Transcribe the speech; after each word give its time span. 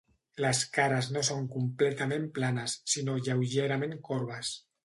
Les 0.45 0.61
cares 0.77 1.09
no 1.17 1.23
són 1.27 1.43
completament 1.57 2.25
planes, 2.39 2.79
sinó 2.95 3.19
lleugerament 3.29 3.99
corbes. 4.09 4.55